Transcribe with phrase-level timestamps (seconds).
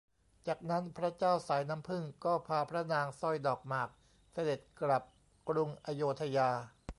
[0.47, 3.89] จากนั้นพระเจ้าสายน้ำผึ้งก็พาพระนางสร้อยดอกหมาก
[4.33, 5.03] เสด็จกลับ
[5.49, 6.49] กรุงอโยธยา